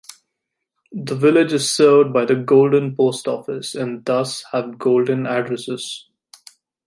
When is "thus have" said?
4.03-4.79